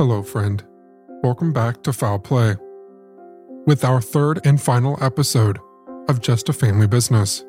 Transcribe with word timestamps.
Hello, 0.00 0.22
friend. 0.22 0.64
Welcome 1.22 1.52
back 1.52 1.82
to 1.82 1.92
Foul 1.92 2.20
Play. 2.20 2.56
With 3.66 3.84
our 3.84 4.00
third 4.00 4.40
and 4.46 4.58
final 4.58 4.96
episode 5.04 5.58
of 6.08 6.22
Just 6.22 6.48
a 6.48 6.54
Family 6.54 6.86
Business. 6.86 7.44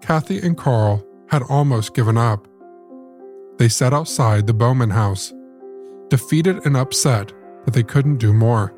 Cathy 0.00 0.38
and 0.38 0.56
Carl 0.56 1.04
had 1.28 1.42
almost 1.48 1.96
given 1.96 2.16
up. 2.16 2.46
They 3.58 3.68
sat 3.68 3.92
outside 3.92 4.46
the 4.46 4.54
Bowman 4.54 4.90
house, 4.90 5.32
defeated 6.08 6.64
and 6.64 6.76
upset 6.76 7.32
that 7.64 7.74
they 7.74 7.82
couldn't 7.82 8.18
do 8.18 8.32
more. 8.32 8.72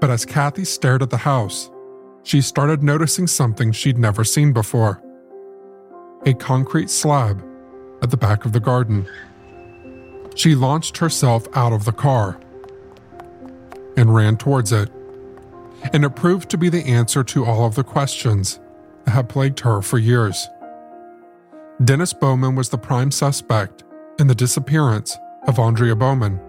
But 0.00 0.10
as 0.10 0.24
Cathy 0.24 0.64
stared 0.64 1.00
at 1.00 1.10
the 1.10 1.16
house, 1.16 1.70
she 2.24 2.40
started 2.40 2.82
noticing 2.82 3.28
something 3.28 3.70
she'd 3.70 3.98
never 3.98 4.24
seen 4.24 4.52
before 4.52 5.00
a 6.26 6.34
concrete 6.34 6.90
slab 6.90 7.40
at 8.02 8.10
the 8.10 8.16
back 8.16 8.44
of 8.44 8.52
the 8.52 8.58
garden. 8.58 9.06
She 10.34 10.54
launched 10.54 10.98
herself 10.98 11.46
out 11.56 11.72
of 11.72 11.84
the 11.84 11.92
car 11.92 12.38
and 13.96 14.14
ran 14.14 14.36
towards 14.36 14.72
it, 14.72 14.90
and 15.92 16.04
it 16.04 16.16
proved 16.16 16.50
to 16.50 16.58
be 16.58 16.68
the 16.68 16.84
answer 16.84 17.22
to 17.24 17.44
all 17.44 17.64
of 17.66 17.74
the 17.74 17.84
questions 17.84 18.58
that 19.04 19.12
had 19.12 19.28
plagued 19.28 19.60
her 19.60 19.80
for 19.82 19.98
years. 19.98 20.48
Dennis 21.84 22.12
Bowman 22.12 22.54
was 22.54 22.68
the 22.68 22.78
prime 22.78 23.10
suspect 23.10 23.84
in 24.18 24.26
the 24.26 24.34
disappearance 24.34 25.16
of 25.46 25.56
Aundria 25.56 25.98
Bowman, 25.98 26.40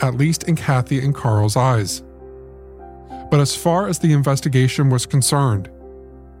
at 0.00 0.14
least 0.14 0.44
in 0.44 0.56
Cathy 0.56 1.04
and 1.04 1.14
Carl's 1.14 1.56
eyes. 1.56 2.02
But 3.30 3.40
as 3.40 3.56
far 3.56 3.88
as 3.88 3.98
the 3.98 4.12
investigation 4.12 4.90
was 4.90 5.06
concerned, 5.06 5.70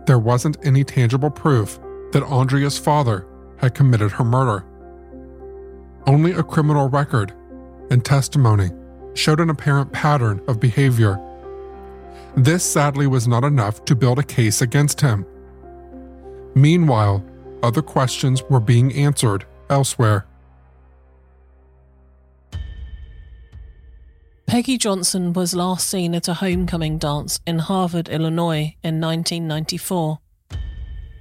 there 0.06 0.18
wasn't 0.18 0.58
any 0.64 0.84
tangible 0.84 1.30
proof 1.30 1.78
that 2.12 2.24
Aundria's 2.24 2.78
father 2.78 3.26
had 3.56 3.74
committed 3.74 4.10
her 4.12 4.24
murder. 4.24 4.64
Only 6.06 6.32
a 6.32 6.42
criminal 6.42 6.88
record 6.88 7.32
and 7.90 8.04
testimony 8.04 8.70
showed 9.14 9.40
an 9.40 9.50
apparent 9.50 9.92
pattern 9.92 10.40
of 10.48 10.58
behavior. 10.58 11.20
This 12.36 12.64
sadly 12.64 13.06
was 13.06 13.28
not 13.28 13.44
enough 13.44 13.84
to 13.84 13.94
build 13.94 14.18
a 14.18 14.22
case 14.22 14.62
against 14.62 15.00
him. 15.00 15.26
Meanwhile, 16.54 17.24
other 17.62 17.82
questions 17.82 18.42
were 18.44 18.60
being 18.60 18.92
answered 18.94 19.44
elsewhere. 19.70 20.26
Peggy 24.46 24.76
Johnson 24.76 25.32
was 25.32 25.54
last 25.54 25.88
seen 25.88 26.14
at 26.14 26.28
a 26.28 26.34
homecoming 26.34 26.98
dance 26.98 27.40
in 27.46 27.58
Harvard, 27.58 28.08
Illinois 28.08 28.76
in 28.82 29.00
1994. 29.00 30.18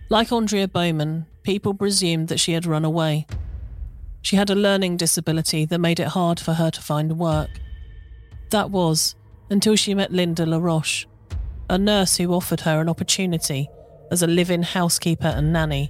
Like 0.09 0.29
Aundria 0.29 0.69
Bowman, 0.69 1.27
people 1.43 1.73
presumed 1.73 2.27
that 2.27 2.39
she 2.39 2.51
had 2.51 2.65
run 2.65 2.83
away. 2.83 3.27
She 4.21 4.35
had 4.35 4.49
a 4.49 4.55
learning 4.55 4.97
disability 4.97 5.65
that 5.65 5.79
made 5.79 5.99
it 5.99 6.09
hard 6.09 6.39
for 6.39 6.53
her 6.53 6.71
to 6.71 6.81
find 6.81 7.17
work. 7.17 7.49
That 8.51 8.69
was 8.69 9.15
until 9.49 9.75
she 9.75 9.93
met 9.93 10.11
Linda 10.11 10.45
LaRoche, 10.45 11.05
a 11.69 11.77
nurse 11.77 12.17
who 12.17 12.33
offered 12.33 12.61
her 12.61 12.79
an 12.79 12.89
opportunity 12.89 13.69
as 14.11 14.21
a 14.21 14.27
live 14.27 14.51
in 14.51 14.63
housekeeper 14.63 15.27
and 15.27 15.51
nanny. 15.51 15.89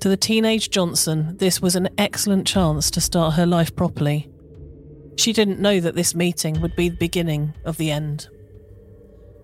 To 0.00 0.08
the 0.08 0.16
teenage 0.16 0.70
Johnson, 0.70 1.36
this 1.38 1.60
was 1.60 1.76
an 1.76 1.88
excellent 1.98 2.46
chance 2.46 2.90
to 2.90 3.00
start 3.00 3.34
her 3.34 3.46
life 3.46 3.74
properly. 3.74 4.28
She 5.16 5.32
didn't 5.32 5.60
know 5.60 5.80
that 5.80 5.94
this 5.94 6.14
meeting 6.14 6.60
would 6.60 6.76
be 6.76 6.88
the 6.88 6.96
beginning 6.96 7.54
of 7.64 7.76
the 7.76 7.90
end. 7.90 8.28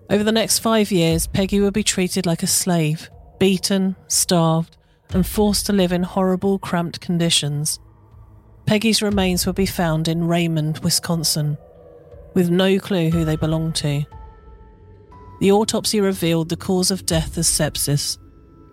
Over 0.09 0.23
the 0.23 0.31
next 0.31 0.59
five 0.59 0.91
years, 0.91 1.27
Peggy 1.27 1.61
would 1.61 1.73
be 1.73 1.83
treated 1.83 2.25
like 2.25 2.43
a 2.43 2.47
slave, 2.47 3.09
beaten, 3.39 3.95
starved, 4.07 4.77
and 5.11 5.25
forced 5.25 5.65
to 5.67 5.73
live 5.73 5.91
in 5.91 6.03
horrible, 6.03 6.59
cramped 6.59 6.99
conditions. 6.99 7.79
Peggy's 8.65 9.01
remains 9.01 9.45
would 9.45 9.55
be 9.55 9.65
found 9.65 10.07
in 10.07 10.27
Raymond, 10.27 10.79
Wisconsin, 10.79 11.57
with 12.33 12.49
no 12.49 12.79
clue 12.79 13.09
who 13.09 13.25
they 13.25 13.35
belonged 13.35 13.75
to. 13.75 14.05
The 15.39 15.51
autopsy 15.51 15.99
revealed 15.99 16.49
the 16.49 16.55
cause 16.55 16.91
of 16.91 17.05
death 17.05 17.37
as 17.37 17.47
sepsis, 17.47 18.17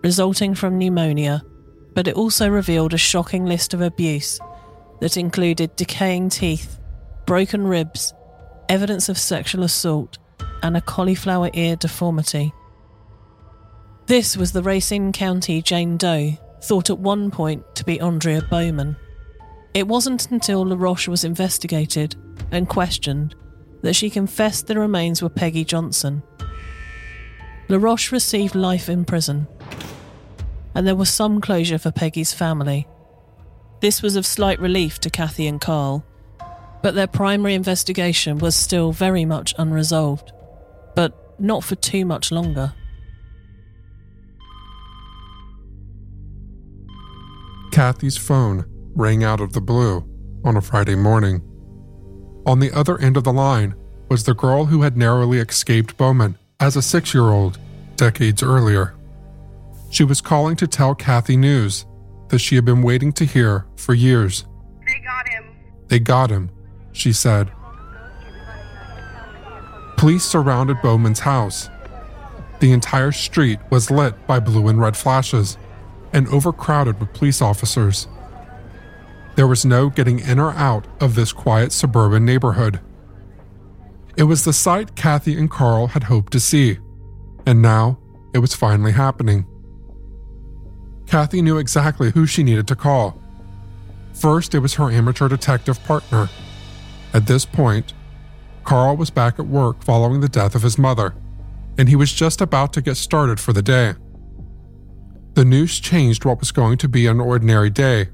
resulting 0.03 0.55
from 0.55 0.77
pneumonia, 0.77 1.43
but 1.93 2.07
it 2.07 2.15
also 2.15 2.47
revealed 2.47 2.93
a 2.93 2.97
shocking 2.97 3.45
list 3.45 3.73
of 3.73 3.81
abuse 3.81 4.39
that 5.01 5.17
included 5.17 5.75
decaying 5.75 6.29
teeth, 6.29 6.79
broken 7.25 7.65
ribs, 7.65 8.13
evidence 8.69 9.09
of 9.09 9.17
sexual 9.17 9.63
assault, 9.63 10.17
and 10.61 10.77
a 10.77 10.81
cauliflower 10.81 11.49
ear 11.53 11.75
deformity. 11.75 12.53
This 14.05 14.37
was 14.37 14.51
the 14.51 14.63
Racine 14.63 15.11
County 15.11 15.61
Jane 15.61 15.97
Doe, 15.97 16.37
thought 16.63 16.89
at 16.89 16.99
one 16.99 17.31
point 17.31 17.63
to 17.75 17.83
be 17.83 17.97
Aundria 17.97 18.47
Bowman. 18.49 18.95
It 19.73 19.87
wasn't 19.87 20.31
until 20.31 20.65
LaRoche 20.65 21.07
was 21.07 21.23
investigated 21.23 22.15
and 22.51 22.67
questioned 22.67 23.35
that 23.81 23.95
she 23.95 24.09
confessed 24.09 24.67
the 24.67 24.79
remains 24.79 25.21
were 25.21 25.29
Peggy 25.29 25.63
Johnson. 25.63 26.23
LaRoche 27.67 28.11
received 28.11 28.55
life 28.55 28.89
in 28.89 29.05
prison, 29.05 29.47
and 30.73 30.87
there 30.87 30.95
was 30.95 31.09
some 31.09 31.39
closure 31.39 31.77
for 31.77 31.91
Peggy's 31.91 32.33
family. 32.33 32.87
This 33.79 34.01
was 34.01 34.15
of 34.15 34.25
slight 34.25 34.59
relief 34.59 34.99
to 35.01 35.09
Cathy 35.09 35.45
and 35.45 35.61
Carl, 35.61 36.03
but 36.81 36.95
their 36.95 37.07
primary 37.07 37.53
investigation 37.53 38.39
was 38.39 38.55
still 38.55 38.91
very 38.91 39.23
much 39.23 39.53
unresolved, 39.57 40.31
but 40.95 41.13
not 41.39 41.63
for 41.63 41.75
too 41.75 42.05
much 42.05 42.31
longer. 42.31 42.73
Cathy's 47.71 48.17
phone 48.17 48.65
rang 48.99 49.23
out 49.23 49.39
of 49.39 49.53
the 49.53 49.61
blue 49.61 50.03
on 50.43 50.57
a 50.57 50.61
Friday 50.61 50.93
morning. 50.93 51.41
On 52.45 52.59
the 52.59 52.71
other 52.73 52.99
end 52.99 53.15
of 53.15 53.23
the 53.23 53.31
line 53.31 53.73
was 54.09 54.25
the 54.25 54.33
girl 54.33 54.65
who 54.65 54.81
had 54.81 54.97
narrowly 54.97 55.39
escaped 55.39 55.95
Bowman 55.95 56.37
as 56.59 56.75
a 56.75 56.81
six 56.81 57.13
year 57.13 57.29
old 57.29 57.57
decades 57.95 58.43
earlier. 58.43 58.93
She 59.89 60.03
was 60.03 60.19
calling 60.19 60.57
to 60.57 60.67
tell 60.67 60.95
Cathy 60.95 61.37
news 61.37 61.85
that 62.27 62.39
she 62.39 62.55
had 62.55 62.65
been 62.65 62.81
waiting 62.81 63.13
to 63.13 63.25
hear 63.25 63.65
for 63.77 63.93
years. 63.93 64.45
They 64.85 64.99
got 64.99 65.29
him. 65.29 65.45
They 65.87 65.99
got 65.99 66.29
him, 66.29 66.51
she 66.91 67.13
said. 67.13 67.51
Police 69.95 70.25
surrounded 70.25 70.81
Bowman's 70.81 71.19
house. 71.19 71.69
The 72.59 72.73
entire 72.73 73.13
street 73.13 73.59
was 73.69 73.89
lit 73.89 74.27
by 74.27 74.41
blue 74.41 74.67
and 74.67 74.79
red 74.79 74.97
flashes 74.97 75.57
and 76.11 76.27
overcrowded 76.27 76.99
with 76.99 77.13
police 77.13 77.41
officers. 77.41 78.07
There 79.39 79.47
was 79.47 79.63
no 79.63 79.89
getting 79.89 80.19
in 80.19 80.37
or 80.37 80.51
out 80.51 80.85
of 80.99 81.15
this 81.15 81.31
quiet 81.31 81.71
suburban 81.71 82.25
neighborhood. 82.25 82.81
It 84.17 84.23
was 84.23 84.43
the 84.43 84.51
sight 84.51 84.97
Cathy 84.97 85.37
and 85.37 85.49
Carl 85.49 85.87
had 85.87 86.03
hoped 86.03 86.33
to 86.33 86.41
see, 86.41 86.77
and 87.45 87.61
now 87.61 87.99
it 88.33 88.39
was 88.39 88.53
finally 88.53 88.91
happening. 88.91 89.47
Cathy 91.07 91.41
knew 91.41 91.57
exactly 91.57 92.11
who 92.11 92.25
she 92.25 92.43
needed 92.43 92.67
to 92.67 92.75
call. 92.75 93.17
First, 94.11 94.55
it 94.55 94.59
was 94.59 94.73
her 94.73 94.91
amateur 94.91 95.29
detective 95.29 95.81
partner. 95.85 96.27
At 97.13 97.25
this 97.25 97.45
point, 97.45 97.93
Carl 98.65 98.97
was 98.97 99.09
back 99.09 99.39
at 99.39 99.47
work 99.47 99.81
following 99.85 100.19
the 100.19 100.27
death 100.27 100.53
of 100.53 100.63
his 100.63 100.77
mother, 100.77 101.15
and 101.77 101.87
he 101.87 101.95
was 101.95 102.11
just 102.11 102.41
about 102.41 102.73
to 102.73 102.81
get 102.81 102.97
started 102.97 103.39
for 103.39 103.53
the 103.53 103.61
day. 103.61 103.93
The 105.35 105.45
news 105.45 105.79
changed 105.79 106.25
what 106.25 106.41
was 106.41 106.51
going 106.51 106.77
to 106.79 106.89
be 106.89 107.07
an 107.07 107.21
ordinary 107.21 107.69
day 107.69 108.09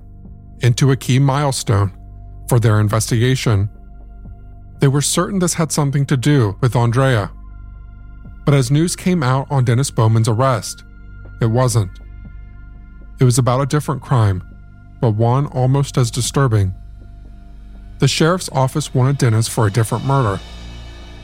into 0.62 0.92
a 0.92 0.96
key 0.96 1.20
milestone 1.20 1.92
for 2.48 2.60
their 2.60 2.80
investigation. 2.80 3.70
They 4.80 4.88
were 4.88 5.02
certain 5.02 5.40
this 5.40 5.54
had 5.54 5.72
something 5.72 6.06
to 6.08 6.18
do 6.18 6.58
with 6.62 6.74
Aundria. 6.74 7.32
But 8.46 8.54
as 8.54 8.70
news 8.70 8.96
came 8.96 9.24
out 9.24 9.48
on 9.50 9.66
Dennis 9.66 9.90
Bowman's 9.90 10.30
arrest, 10.30 10.84
it 11.42 11.48
wasn't. 11.48 11.92
It 13.20 13.24
was 13.24 13.38
about 13.38 13.62
a 13.62 13.66
different 13.66 14.02
crime, 14.02 14.44
but 15.02 15.12
one 15.12 15.48
almost 15.48 15.98
as 15.98 16.12
disturbing. 16.12 16.74
The 18.00 18.08
sheriff's 18.08 18.50
office 18.52 18.94
wanted 18.94 19.18
Dennis 19.18 19.48
for 19.48 19.66
a 19.66 19.72
different 19.72 20.06
murder, 20.06 20.42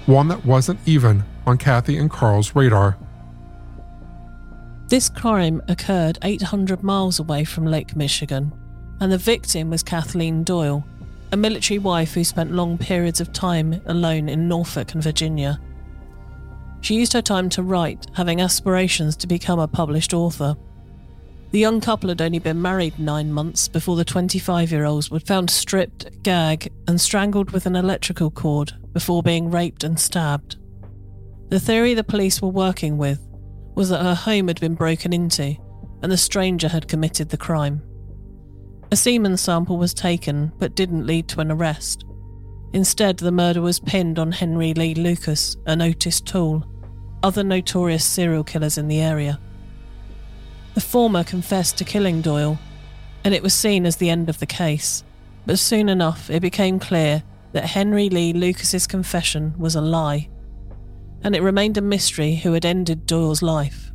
one 0.06 0.30
that 0.30 0.46
wasn't 0.46 0.80
even 0.86 1.24
on 1.46 1.58
Cathy 1.58 1.98
and 1.98 2.10
Carl's 2.10 2.56
radar. 2.56 2.98
This 4.88 5.10
crime 5.10 5.62
occurred 5.68 6.18
800 6.22 6.84
miles 6.84 7.20
away 7.20 7.44
from 7.44 7.66
Lake 7.66 7.96
Michigan, 7.96 8.52
and 9.02 9.12
the 9.12 9.18
victim 9.18 9.72
was 9.72 9.82
Kathleen 9.82 10.44
Doyle, 10.44 10.86
a 11.32 11.38
military 11.38 11.80
wife 11.80 12.14
who 12.14 12.24
spent 12.24 12.52
long 12.52 12.78
periods 12.78 13.20
of 13.20 13.34
time 13.34 13.82
alone 13.88 14.30
in 14.30 14.48
Norfolk 14.48 14.94
and 14.94 15.04
Virginia. 15.04 15.60
She 16.82 16.96
used 16.96 17.14
her 17.14 17.22
time 17.22 17.50
to 17.50 17.64
write, 17.64 18.06
having 18.14 18.42
aspirations 18.42 19.16
to 19.18 19.28
become 19.28 19.60
a 19.60 19.68
published 19.68 20.14
author. 20.14 20.56
The 21.50 21.60
young 21.60 21.82
couple 21.82 22.10
had 22.10 22.22
only 22.22 22.38
been 22.38 22.62
married 22.62 22.98
nine 23.00 23.34
months 23.34 23.68
before 23.68 23.96
the 23.96 24.06
25 24.06 24.72
year 24.72 24.86
olds 24.86 25.10
were 25.10 25.20
found 25.20 25.50
stripped, 25.50 26.22
gagged, 26.22 26.70
and 26.88 27.02
strangled 27.02 27.52
with 27.52 27.66
an 27.66 27.76
electrical 27.76 28.30
cord 28.30 28.74
before 28.94 29.24
being 29.24 29.50
raped 29.50 29.84
and 29.84 30.00
stabbed. 30.00 30.58
The 31.50 31.60
theory 31.60 31.96
the 31.96 32.04
police 32.04 32.40
were 32.40 32.50
working 32.50 32.98
with 32.98 33.20
was 33.74 33.90
that 33.90 34.04
her 34.04 34.16
home 34.16 34.48
had 34.48 34.60
been 34.60 34.76
broken 34.76 35.12
into 35.12 35.56
and 36.04 36.12
the 36.12 36.18
stranger 36.18 36.68
had 36.68 36.88
committed 36.88 37.30
the 37.30 37.38
crime. 37.38 37.82
A 38.92 38.98
semen 38.98 39.38
sample 39.38 39.78
was 39.78 39.94
taken 39.94 40.52
but 40.60 40.76
didn't 40.76 41.08
lead 41.08 41.30
to 41.30 41.40
an 41.40 41.50
arrest. 41.50 42.04
Instead, 42.74 43.18
the 43.18 43.32
murder 43.32 43.62
was 43.62 43.80
pinned 43.80 44.20
on 44.20 44.34
Henry 44.34 44.74
Lee 44.74 44.94
Lucas 44.94 45.56
and 45.66 45.82
Otis 45.82 46.20
Toole, 46.20 46.66
other 47.24 47.44
notorious 47.44 48.04
serial 48.04 48.44
killers 48.44 48.78
in 48.78 48.90
the 48.90 49.00
area. 49.00 49.40
The 50.74 50.82
former 50.82 51.24
confessed 51.24 51.78
to 51.78 51.86
killing 51.86 52.22
Doyle, 52.22 52.60
and 53.24 53.34
it 53.34 53.44
was 53.44 53.54
seen 53.54 53.86
as 53.86 53.96
the 53.96 54.10
end 54.10 54.30
of 54.30 54.40
the 54.40 54.46
case. 54.46 55.04
But 55.46 55.60
soon 55.60 55.88
enough, 55.88 56.30
it 56.30 56.42
became 56.42 56.80
clear 56.80 57.24
that 57.54 57.66
Henry 57.66 58.10
Lee 58.10 58.34
Lucas's 58.34 58.88
confession 58.88 59.54
was 59.58 59.76
a 59.76 59.82
lie, 59.82 60.30
and 61.24 61.36
it 61.36 61.42
remained 61.42 61.78
a 61.78 61.82
mystery 61.82 62.36
who 62.36 62.54
had 62.54 62.66
ended 62.66 63.06
Doyle's 63.06 63.42
life. 63.42 63.92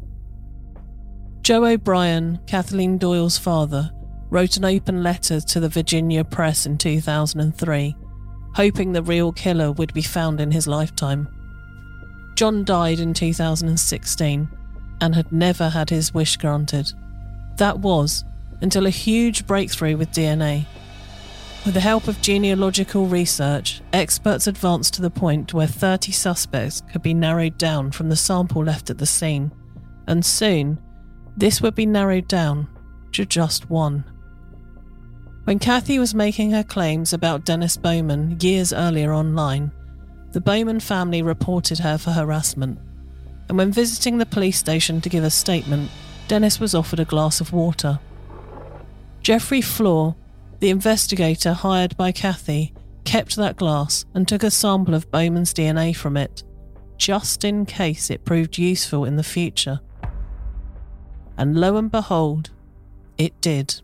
Joe 1.43 1.65
O'Brien, 1.65 2.41
Kathleen 2.47 2.99
Doyle's 2.99 3.39
father, 3.39 3.91
wrote 4.31 4.57
an 4.57 4.65
open 4.65 5.03
letter 5.03 5.41
to 5.41 5.61
the 5.61 5.69
Virginia 5.69 6.25
Press 6.25 6.67
in 6.67 6.79
2003, 6.79 7.97
hoping 8.55 8.93
the 8.93 9.03
real 9.03 9.33
killer 9.33 9.73
would 9.73 9.93
be 9.95 10.03
found 10.03 10.41
in 10.41 10.51
his 10.51 10.67
lifetime. 10.67 11.29
John 12.35 12.65
died 12.65 13.01
in 13.01 13.15
2016 13.15 14.49
and 15.01 15.15
had 15.15 15.33
never 15.33 15.69
had 15.69 15.91
his 15.91 16.13
wish 16.13 16.37
granted. 16.37 16.93
That 17.57 17.79
was 17.79 18.25
until 18.61 18.87
a 18.87 18.91
huge 18.91 19.47
breakthrough 19.47 19.97
with 19.97 20.11
DNA. 20.11 20.67
With 21.65 21.75
the 21.75 21.81
help 21.81 22.07
of 22.07 22.21
genealogical 22.21 23.07
research, 23.07 23.81
experts 23.93 24.47
advanced 24.47 24.95
to 24.95 25.03
the 25.03 25.11
point 25.11 25.53
where 25.53 25.67
30 25.67 26.13
suspects 26.13 26.83
could 26.93 27.03
be 27.03 27.15
narrowed 27.15 27.59
down 27.59 27.91
from 27.91 28.09
the 28.09 28.17
sample 28.17 28.63
left 28.63 28.89
at 28.89 28.99
the 28.99 29.07
scene, 29.07 29.51
and 30.07 30.25
soon 30.25 30.79
this 31.37 31.61
would 31.61 31.75
be 31.75 31.87
narrowed 31.87 32.29
down 32.29 32.69
to 33.13 33.25
just 33.25 33.69
one. 33.69 34.05
When 35.47 35.59
Cathy 35.59 35.99
was 35.99 36.15
making 36.15 36.51
her 36.51 36.65
claims 36.65 37.13
about 37.13 37.45
Dennis 37.45 37.77
Bowman 37.77 38.39
years 38.41 38.73
earlier 38.73 39.15
online, 39.15 39.73
the 40.33 40.41
Bowman 40.41 40.81
family 40.81 41.23
reported 41.23 41.79
her 41.79 41.97
for 41.97 42.11
harassment 42.11 42.79
and 43.49 43.59
when 43.59 43.73
visiting 43.73 44.19
the 44.19 44.27
police 44.27 44.59
station 44.59 45.01
to 45.01 45.09
give 45.09 45.25
a 45.25 45.31
statement, 45.31 45.91
Dennis 46.29 46.59
was 46.59 46.75
offered 46.75 47.01
a 47.01 47.05
glass 47.05 47.41
of 47.41 47.53
water. 47.53 47.99
Jeffrey 49.23 49.61
Floor, 49.61 50.17
the 50.61 50.71
investigator 50.71 51.53
hired 51.53 51.97
by 51.97 52.13
Cathy, 52.13 52.73
kept 53.05 53.37
that 53.37 53.57
glass 53.57 54.05
and 54.15 54.27
took 54.27 54.43
a 54.43 54.51
sample 54.51 54.95
of 54.95 55.11
Bowman's 55.11 55.55
DNA 55.55 55.95
from 55.95 56.17
it, 56.17 56.43
just 56.97 57.45
in 57.45 57.67
case 57.67 58.11
it 58.11 58.25
proved 58.25 58.59
useful 58.59 59.05
in 59.05 59.17
the 59.17 59.23
future. 59.23 59.81
And 61.37 61.57
lo 61.57 61.77
and 61.77 61.91
behold, 61.91 62.51
it 63.19 63.41
did. 63.41 63.81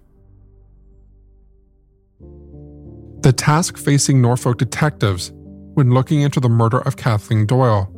The 3.23 3.33
task 3.33 3.79
facing 3.79 4.21
Norfolk 4.21 4.59
detectives 4.59 5.31
when 5.75 5.95
looking 5.95 6.23
into 6.23 6.41
the 6.41 6.49
murder 6.49 6.81
of 6.81 6.97
Kathleen 6.97 7.47
Doyle 7.47 7.89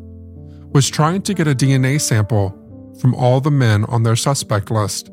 was 0.75 0.91
trying 0.91 1.23
to 1.23 1.33
get 1.33 1.49
a 1.49 1.55
DNA 1.55 1.99
sample 1.99 2.51
from 3.01 3.15
all 3.15 3.41
the 3.41 3.51
men 3.51 3.85
on 3.87 4.03
their 4.03 4.17
suspect 4.17 4.71
list. 4.71 5.07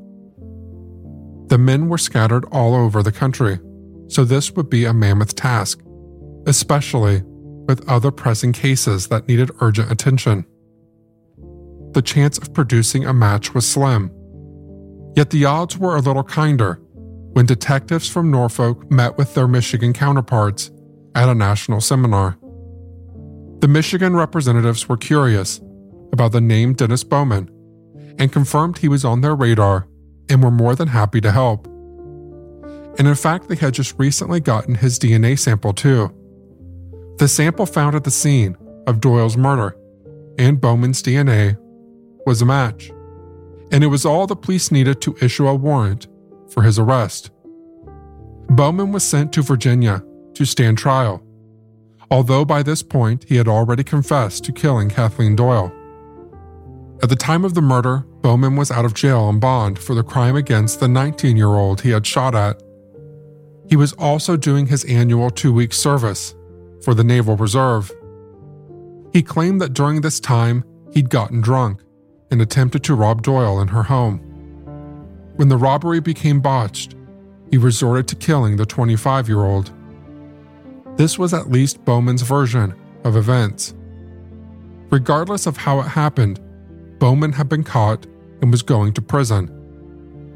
The 1.47 1.57
men 1.57 1.87
were 1.87 1.97
scattered 1.97 2.43
all 2.51 2.75
over 2.75 3.01
the 3.01 3.13
country, 3.13 3.59
so 4.09 4.25
this 4.25 4.51
would 4.51 4.69
be 4.69 4.83
a 4.83 4.93
mammoth 4.93 5.35
task, 5.35 5.79
especially 6.45 7.21
with 7.69 7.87
other 7.87 8.11
pressing 8.11 8.51
cases 8.51 9.07
that 9.07 9.29
needed 9.29 9.49
urgent 9.61 9.91
attention. 9.91 10.45
The 11.93 12.01
chance 12.01 12.37
of 12.37 12.53
producing 12.53 13.05
a 13.05 13.13
match 13.13 13.53
was 13.53 13.65
slim. 13.65 14.11
Yet 15.15 15.29
the 15.29 15.45
odds 15.45 15.77
were 15.77 15.95
a 15.95 16.01
little 16.01 16.23
kinder 16.23 16.81
when 17.33 17.45
detectives 17.45 18.09
from 18.09 18.29
Norfolk 18.29 18.91
met 18.91 19.17
with 19.17 19.33
their 19.33 19.47
Michigan 19.47 19.93
counterparts 19.93 20.71
at 21.15 21.29
a 21.29 21.35
national 21.35 21.81
seminar. 21.81 22.37
The 23.59 23.67
Michigan 23.67 24.15
representatives 24.15 24.89
were 24.89 24.97
curious 24.97 25.61
about 26.11 26.31
the 26.31 26.41
name 26.41 26.73
Dennis 26.73 27.03
Bowman 27.03 27.49
and 28.19 28.33
confirmed 28.33 28.77
he 28.77 28.88
was 28.88 29.05
on 29.05 29.21
their 29.21 29.35
radar 29.35 29.88
and 30.29 30.43
were 30.43 30.51
more 30.51 30.75
than 30.75 30.88
happy 30.88 31.21
to 31.21 31.31
help. 31.31 31.67
And 32.97 33.07
in 33.07 33.15
fact, 33.15 33.47
they 33.47 33.55
had 33.55 33.73
just 33.73 33.97
recently 33.97 34.39
gotten 34.39 34.75
his 34.75 35.00
DNA 35.00 35.39
sample 35.39 35.73
too. 35.73 36.13
The 37.17 37.27
sample 37.27 37.65
found 37.65 37.95
at 37.95 38.03
the 38.03 38.11
scene 38.11 38.57
of 38.88 39.00
Doyle's 39.00 39.38
murder 39.38 39.77
and 40.38 40.59
Bowman's 40.59 41.01
DNA 41.03 41.57
was 42.25 42.41
a 42.41 42.45
match, 42.45 42.91
and 43.71 43.83
it 43.83 43.88
was 43.88 44.05
all 44.05 44.27
the 44.27 44.35
police 44.35 44.71
needed 44.71 45.01
to 45.01 45.15
issue 45.21 45.47
a 45.47 45.55
warrant 45.55 46.07
for 46.51 46.63
his 46.63 46.77
arrest. 46.77 47.31
Bowman 48.50 48.91
was 48.91 49.03
sent 49.03 49.31
to 49.34 49.41
Virginia 49.41 50.03
to 50.34 50.46
stand 50.46 50.77
trial 50.77 51.24
although 52.12 52.43
by 52.43 52.62
this 52.62 52.84
point 52.84 53.25
he 53.27 53.38
had 53.38 53.48
already 53.48 53.84
confessed 53.84 54.43
to 54.43 54.51
killing 54.51 54.89
Kathleen 54.89 55.36
Doyle. 55.36 55.72
At 57.01 57.10
the 57.10 57.15
time 57.15 57.46
of 57.46 57.55
the 57.55 57.62
murder, 57.62 58.05
Bowman 58.22 58.58
was 58.58 58.70
out 58.70 58.86
of 58.86 58.93
jail 58.93 59.22
on 59.22 59.39
bond 59.39 59.79
for 59.79 59.96
the 59.96 60.03
crime 60.03 60.36
against 60.36 60.79
the 60.79 60.88
19 60.88 61.38
year 61.38 61.48
old 61.48 61.81
he 61.81 61.89
had 61.89 62.05
shot 62.05 62.36
at. 62.36 62.62
He 63.67 63.77
was 63.77 63.93
also 63.93 64.36
doing 64.36 64.67
his 64.67 64.84
annual 64.84 65.31
two 65.31 65.53
week 65.53 65.74
service 65.74 66.36
for 66.84 66.93
the 66.93 67.03
Naval 67.03 67.38
Reserve. 67.38 67.91
He 69.13 69.24
claimed 69.24 69.62
that 69.62 69.74
during 69.74 70.01
this 70.01 70.20
time 70.20 70.63
he'd 70.93 71.10
gotten 71.10 71.41
drunk 71.41 71.81
and 72.29 72.41
attempted 72.41 72.84
to 72.84 72.96
rob 72.96 73.24
Doyle 73.24 73.62
in 73.62 73.70
her 73.70 73.84
home. 73.84 74.20
When 75.41 75.50
the 75.50 75.57
robbery 75.57 76.00
became 76.00 76.39
botched, 76.39 76.93
he 77.50 77.57
resorted 77.57 78.07
to 78.10 78.15
killing 78.15 78.57
the 78.57 78.65
25 78.67 79.27
year 79.27 79.43
old. 79.43 79.71
This 80.98 81.17
was 81.17 81.33
at 81.33 81.50
least 81.50 81.83
Bowman's 81.83 82.21
version 82.21 82.75
of 83.03 83.15
events. 83.15 83.74
Regardless 84.91 85.48
of 85.48 85.57
how 85.57 85.79
it 85.79 85.88
happened, 85.88 86.39
Bowman 87.00 87.31
had 87.31 87.50
been 87.50 87.63
caught 87.63 88.05
and 88.43 88.51
was 88.51 88.62
going 88.62 88.93
to 88.93 89.01
prison, 89.01 89.50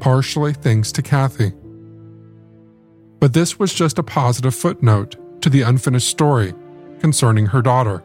partially 0.00 0.52
thanks 0.52 0.90
to 0.90 1.02
Cathy. 1.02 1.52
But 3.20 3.32
this 3.32 3.60
was 3.60 3.72
just 3.72 4.00
a 4.00 4.02
positive 4.02 4.56
footnote 4.56 5.14
to 5.40 5.48
the 5.48 5.62
unfinished 5.62 6.08
story 6.08 6.52
concerning 6.98 7.46
her 7.46 7.62
daughter, 7.62 8.02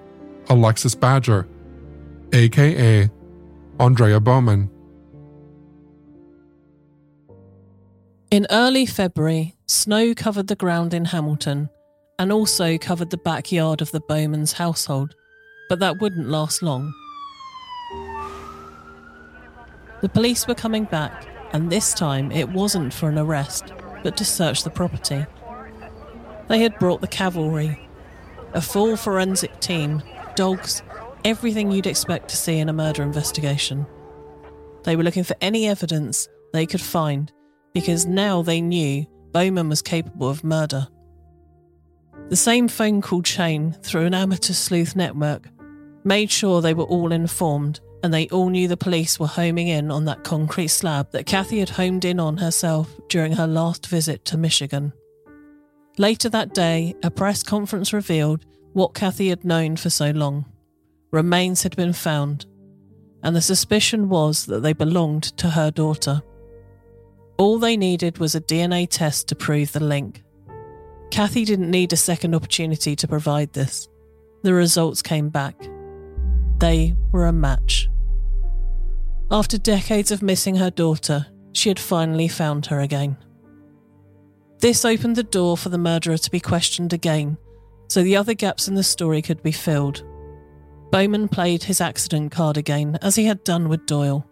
Alexis 0.50 0.94
Badger, 0.94 1.48
aka 2.32 3.10
Aundria 3.80 4.24
Bowman. 4.24 4.70
In 8.32 8.48
early 8.50 8.86
February, 8.86 9.58
snow 9.68 10.16
covered 10.16 10.48
the 10.48 10.56
ground 10.56 10.94
in 10.94 11.04
Hamilton 11.04 11.70
and 12.18 12.32
also 12.32 12.78
covered 12.78 13.10
the 13.10 13.18
backyard 13.18 13.82
of 13.82 13.92
the 13.92 14.00
Bowman's 14.00 14.54
household, 14.54 15.14
But 15.68 15.80
that 15.80 16.00
wouldn't 16.00 16.30
last 16.30 16.64
long. 16.64 16.94
The 20.00 20.08
police 20.08 20.48
were 20.48 20.56
coming 20.56 20.86
back, 20.86 21.28
and 21.52 21.70
this 21.70 21.94
time 21.94 22.32
it 22.32 22.48
wasn't 22.48 22.94
for 22.94 23.10
an 23.10 23.18
arrest, 23.18 23.74
but 24.02 24.16
to 24.16 24.24
search 24.24 24.64
the 24.64 24.70
property. 24.70 25.26
They 26.48 26.62
had 26.62 26.80
brought 26.80 27.02
the 27.02 27.08
cavalry, 27.08 27.86
a 28.54 28.62
full 28.62 28.96
forensic 28.96 29.60
team, 29.60 30.02
dogs, 30.38 30.84
everything 31.26 31.70
you'd 31.70 31.86
expect 31.86 32.30
to 32.30 32.38
see 32.38 32.60
in 32.60 32.70
a 32.70 32.74
murder 32.74 33.04
investigation. 33.04 33.86
They 34.84 34.96
were 34.96 35.04
looking 35.04 35.26
for 35.26 35.36
any 35.42 35.68
evidence 35.68 36.30
they 36.54 36.66
could 36.66 36.82
find 36.82 37.30
because 37.74 38.06
now 38.06 38.42
they 38.42 38.62
knew 38.62 39.06
Bowman 39.32 39.70
was 39.70 39.82
capable 39.82 40.30
of 40.30 40.44
murder. 40.44 40.88
The 42.30 42.36
same 42.36 42.68
phone 42.68 43.02
call 43.02 43.22
chain 43.22 43.74
through 43.84 44.06
an 44.06 44.14
amateur 44.14 44.54
sleuth 44.54 44.96
network 44.96 45.48
made 46.04 46.32
sure 46.32 46.62
they 46.62 46.74
were 46.74 46.84
all 46.84 47.12
informed 47.12 47.80
and 48.04 48.14
they 48.14 48.28
all 48.30 48.50
knew 48.50 48.68
the 48.68 48.78
police 48.78 49.20
were 49.20 49.28
homing 49.28 49.68
in 49.68 49.92
on 49.92 50.06
that 50.06 50.24
concrete 50.24 50.70
slab 50.70 51.12
that 51.12 51.26
Cathy 51.26 51.60
had 51.60 51.70
homed 51.70 52.06
in 52.06 52.20
on 52.20 52.38
herself 52.38 52.90
during 53.10 53.34
her 53.34 53.48
last 53.48 53.88
visit 53.88 54.26
to 54.26 54.38
Michigan. 54.38 54.94
Later 55.98 56.30
that 56.30 56.54
day, 56.54 56.96
a 57.04 57.12
press 57.12 57.44
conference 57.44 57.94
revealed 57.94 58.46
what 58.74 58.94
Cathy 58.94 59.30
had 59.30 59.44
known 59.44 59.76
for 59.76 59.90
so 59.90 60.12
long. 60.12 60.46
Remains 61.12 61.64
had 61.64 61.76
been 61.76 61.94
found, 61.94 62.46
and 63.22 63.36
the 63.36 63.42
suspicion 63.42 64.10
was 64.10 64.46
that 64.46 64.62
they 64.62 64.74
belonged 64.74 65.24
to 65.38 65.50
her 65.50 65.70
daughter. 65.70 66.24
All 67.42 67.58
they 67.58 67.76
needed 67.76 68.20
was 68.20 68.36
a 68.36 68.40
DNA 68.40 68.88
test 68.88 69.28
to 69.30 69.36
prove 69.36 69.72
the 69.72 69.84
link. 69.84 70.22
Cathy 71.10 71.44
didn't 71.44 71.72
need 71.72 71.92
a 71.92 71.98
second 71.98 72.36
opportunity 72.36 72.96
to 72.96 73.08
provide 73.08 73.52
this. 73.54 73.88
The 74.44 74.54
results 74.54 75.02
came 75.02 75.30
back. 75.30 75.56
They 76.60 76.96
were 77.12 77.26
a 77.26 77.34
match. 77.34 77.90
After 79.32 79.58
decades 79.58 80.12
of 80.12 80.22
missing 80.22 80.58
her 80.58 80.70
daughter, 80.70 81.26
she 81.54 81.70
had 81.70 81.80
finally 81.80 82.28
found 82.28 82.68
her 82.68 82.80
again. 82.80 83.18
This 84.60 84.86
opened 84.86 85.16
the 85.16 85.24
door 85.24 85.58
for 85.58 85.70
the 85.70 85.80
murderer 85.80 86.20
to 86.20 86.30
be 86.30 86.40
questioned 86.40 86.94
again, 86.94 87.40
so 87.88 88.04
the 88.04 88.18
other 88.18 88.36
gaps 88.36 88.68
in 88.68 88.76
the 88.76 88.84
story 88.84 89.24
could 89.24 89.42
be 89.42 89.52
filled. 89.52 90.04
Bowman 90.92 91.28
played 91.28 91.64
his 91.64 91.82
accident 91.82 92.32
card 92.32 92.58
again, 92.58 93.00
as 93.02 93.16
he 93.16 93.26
had 93.26 93.44
done 93.44 93.68
with 93.68 93.88
Doyle. 93.88 94.28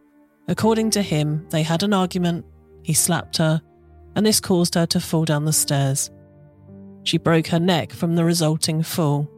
According 0.47 0.91
to 0.91 1.01
him, 1.01 1.47
they 1.49 1.63
had 1.63 1.81
an 1.81 1.95
argument, 1.95 2.45
he 2.83 2.93
slapped 2.93 3.37
her, 3.37 3.61
and 4.15 4.25
this 4.25 4.39
caused 4.39 4.75
her 4.75 4.85
to 4.87 4.99
fall 4.99 5.25
down 5.25 5.45
the 5.45 5.53
stairs. 5.53 6.09
She 7.03 7.17
broke 7.17 7.47
her 7.47 7.59
neck 7.59 7.91
from 7.91 8.15
the 8.15 8.25
resulting 8.25 8.83
fall, 8.83 9.29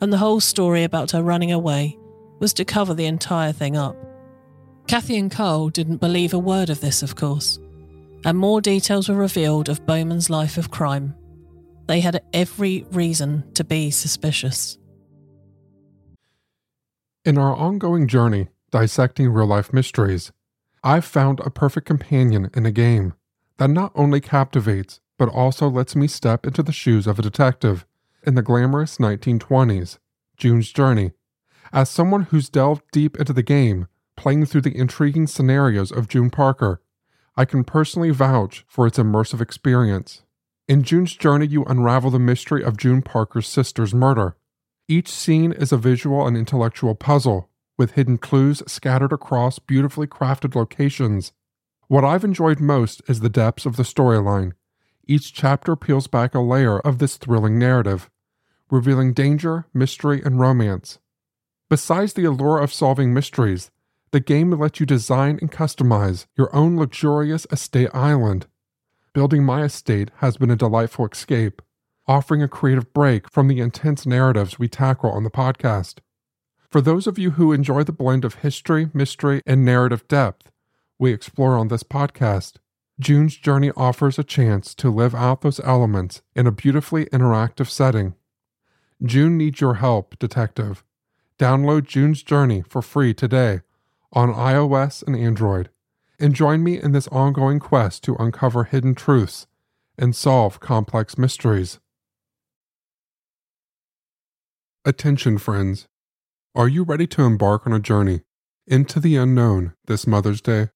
and 0.00 0.12
the 0.12 0.18
whole 0.18 0.40
story 0.40 0.84
about 0.84 1.10
her 1.10 1.22
running 1.22 1.52
away 1.52 1.98
was 2.38 2.54
to 2.54 2.64
cover 2.64 2.94
the 2.94 3.06
entire 3.06 3.52
thing 3.52 3.76
up. 3.76 3.96
Cathy 4.86 5.16
and 5.16 5.30
Carl 5.30 5.68
didn't 5.68 5.98
believe 5.98 6.32
a 6.32 6.38
word 6.38 6.70
of 6.70 6.80
this, 6.80 7.02
of 7.02 7.14
course, 7.14 7.58
and 8.24 8.38
more 8.38 8.60
details 8.60 9.08
were 9.08 9.14
revealed 9.14 9.68
of 9.68 9.86
Bowman's 9.86 10.30
life 10.30 10.56
of 10.56 10.70
crime. 10.70 11.14
They 11.86 12.00
had 12.00 12.22
every 12.32 12.86
reason 12.90 13.44
to 13.54 13.64
be 13.64 13.90
suspicious. 13.90 14.78
In 17.24 17.36
our 17.36 17.54
ongoing 17.54 18.08
journey 18.08 18.48
dissecting 18.70 19.28
real 19.30 19.46
life 19.46 19.72
mysteries, 19.72 20.32
I've 20.82 21.04
found 21.04 21.40
a 21.40 21.50
perfect 21.50 21.86
companion 21.86 22.50
in 22.54 22.64
a 22.64 22.72
game 22.72 23.12
that 23.58 23.68
not 23.68 23.92
only 23.94 24.20
captivates, 24.20 25.00
but 25.18 25.28
also 25.28 25.68
lets 25.68 25.94
me 25.94 26.06
step 26.06 26.46
into 26.46 26.62
the 26.62 26.72
shoes 26.72 27.06
of 27.06 27.18
a 27.18 27.22
detective 27.22 27.84
in 28.26 28.34
the 28.34 28.42
glamorous 28.42 28.96
1920s, 28.96 29.98
June's 30.38 30.72
Journey. 30.72 31.12
As 31.70 31.90
someone 31.90 32.22
who's 32.22 32.48
delved 32.48 32.82
deep 32.92 33.18
into 33.18 33.34
the 33.34 33.42
game, 33.42 33.88
playing 34.16 34.46
through 34.46 34.62
the 34.62 34.76
intriguing 34.76 35.26
scenarios 35.26 35.92
of 35.92 36.08
June 36.08 36.30
Parker, 36.30 36.80
I 37.36 37.44
can 37.44 37.62
personally 37.62 38.10
vouch 38.10 38.64
for 38.66 38.86
its 38.86 38.98
immersive 38.98 39.42
experience. 39.42 40.22
In 40.66 40.82
June's 40.82 41.14
Journey, 41.14 41.46
you 41.46 41.64
unravel 41.64 42.10
the 42.10 42.18
mystery 42.18 42.64
of 42.64 42.78
June 42.78 43.02
Parker's 43.02 43.46
sister's 43.46 43.92
murder. 43.92 44.36
Each 44.88 45.08
scene 45.08 45.52
is 45.52 45.72
a 45.72 45.76
visual 45.76 46.26
and 46.26 46.38
intellectual 46.38 46.94
puzzle, 46.94 47.49
with 47.80 47.92
hidden 47.92 48.18
clues 48.18 48.62
scattered 48.66 49.10
across 49.10 49.58
beautifully 49.58 50.06
crafted 50.06 50.54
locations. 50.54 51.32
What 51.88 52.04
I've 52.04 52.24
enjoyed 52.24 52.60
most 52.60 53.00
is 53.08 53.20
the 53.20 53.30
depths 53.30 53.64
of 53.64 53.76
the 53.76 53.84
storyline. 53.84 54.52
Each 55.08 55.32
chapter 55.32 55.74
peels 55.76 56.06
back 56.06 56.34
a 56.34 56.40
layer 56.40 56.80
of 56.80 56.98
this 56.98 57.16
thrilling 57.16 57.58
narrative, 57.58 58.10
revealing 58.70 59.14
danger, 59.14 59.64
mystery, 59.72 60.20
and 60.22 60.38
romance. 60.38 60.98
Besides 61.70 62.12
the 62.12 62.26
allure 62.26 62.58
of 62.58 62.70
solving 62.70 63.14
mysteries, 63.14 63.70
the 64.10 64.20
game 64.20 64.50
lets 64.50 64.78
you 64.78 64.84
design 64.84 65.38
and 65.40 65.50
customize 65.50 66.26
your 66.36 66.54
own 66.54 66.76
luxurious 66.76 67.46
estate 67.50 67.88
island. 67.94 68.46
Building 69.14 69.42
my 69.42 69.62
estate 69.62 70.10
has 70.16 70.36
been 70.36 70.50
a 70.50 70.54
delightful 70.54 71.06
escape, 71.06 71.62
offering 72.06 72.42
a 72.42 72.48
creative 72.48 72.92
break 72.92 73.30
from 73.30 73.48
the 73.48 73.60
intense 73.60 74.04
narratives 74.04 74.58
we 74.58 74.68
tackle 74.68 75.10
on 75.12 75.24
the 75.24 75.30
podcast. 75.30 76.00
For 76.70 76.80
those 76.80 77.08
of 77.08 77.18
you 77.18 77.32
who 77.32 77.52
enjoy 77.52 77.82
the 77.82 77.92
blend 77.92 78.24
of 78.24 78.36
history, 78.36 78.90
mystery, 78.94 79.42
and 79.44 79.64
narrative 79.64 80.06
depth 80.06 80.50
we 81.00 81.12
explore 81.12 81.56
on 81.56 81.68
this 81.68 81.82
podcast, 81.82 82.56
June's 83.00 83.36
Journey 83.36 83.72
offers 83.76 84.18
a 84.18 84.24
chance 84.24 84.74
to 84.76 84.90
live 84.90 85.14
out 85.14 85.40
those 85.40 85.58
elements 85.60 86.22
in 86.36 86.46
a 86.46 86.52
beautifully 86.52 87.06
interactive 87.06 87.68
setting. 87.68 88.14
June 89.02 89.36
needs 89.36 89.60
your 89.60 89.74
help, 89.74 90.16
Detective. 90.18 90.84
Download 91.38 91.84
June's 91.84 92.22
Journey 92.22 92.62
for 92.62 92.82
free 92.82 93.14
today 93.14 93.62
on 94.12 94.32
iOS 94.32 95.02
and 95.04 95.16
Android, 95.16 95.70
and 96.20 96.34
join 96.34 96.62
me 96.62 96.80
in 96.80 96.92
this 96.92 97.08
ongoing 97.08 97.58
quest 97.58 98.04
to 98.04 98.14
uncover 98.16 98.64
hidden 98.64 98.94
truths 98.94 99.46
and 99.98 100.14
solve 100.14 100.60
complex 100.60 101.18
mysteries. 101.18 101.80
Attention, 104.84 105.38
friends. 105.38 105.88
Are 106.52 106.66
you 106.66 106.82
ready 106.82 107.06
to 107.06 107.22
embark 107.22 107.64
on 107.64 107.72
a 107.72 107.78
journey 107.78 108.22
into 108.66 108.98
the 108.98 109.14
unknown 109.14 109.74
this 109.86 110.04
Mother's 110.04 110.40
Day? 110.40 110.70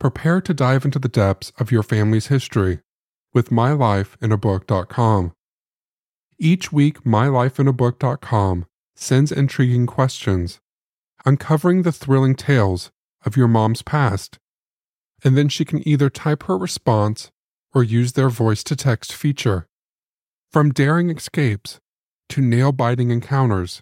Prepare 0.00 0.40
to 0.40 0.52
dive 0.52 0.84
into 0.84 0.98
the 0.98 1.08
depths 1.08 1.52
of 1.60 1.70
your 1.70 1.84
family's 1.84 2.26
history 2.26 2.80
with 3.32 3.50
mylifeinabook.com. 3.50 5.32
Each 6.40 6.72
week, 6.72 7.04
mylifeinabook.com 7.04 8.66
sends 8.96 9.30
intriguing 9.30 9.86
questions, 9.86 10.58
uncovering 11.24 11.82
the 11.82 11.92
thrilling 11.92 12.34
tales 12.34 12.90
of 13.24 13.36
your 13.36 13.48
mom's 13.48 13.82
past. 13.82 14.40
And 15.22 15.36
then 15.36 15.48
she 15.48 15.64
can 15.64 15.86
either 15.86 16.10
type 16.10 16.42
her 16.44 16.58
response 16.58 17.30
or 17.72 17.84
use 17.84 18.14
their 18.14 18.30
voice 18.30 18.64
to 18.64 18.74
text 18.74 19.12
feature. 19.12 19.68
From 20.50 20.72
daring 20.72 21.08
escapes 21.08 21.78
to 22.30 22.40
nail 22.40 22.72
biting 22.72 23.12
encounters, 23.12 23.80